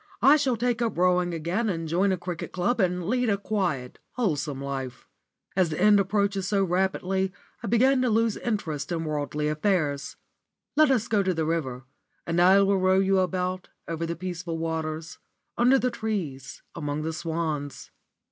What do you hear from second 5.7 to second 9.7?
end approaches so rapidly, I begin to lose interest in worldly